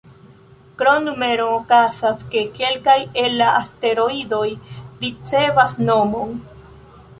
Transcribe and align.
Krom 0.79 1.03
numeron, 1.07 1.51
okazas, 1.57 2.23
ke 2.31 2.41
kelkaj 2.55 2.97
el 3.25 3.37
la 3.43 3.51
asteroidoj 3.59 4.43
ricevas 5.05 5.81
nomon. 5.89 6.37